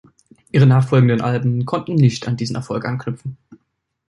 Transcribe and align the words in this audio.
Ihre 0.51 0.65
nachfolgenden 0.65 1.21
Alben 1.21 1.63
konnten 1.67 1.93
nicht 1.93 2.27
an 2.27 2.35
diesen 2.35 2.55
Erfolg 2.55 2.85
anknüpfen. 2.85 3.37